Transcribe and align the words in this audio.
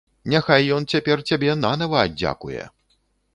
Няхай 0.31 0.63
ён 0.77 0.87
цяпер 0.93 1.23
цябе 1.31 1.51
нанава 1.67 2.01
аддзякуе. 2.07 2.65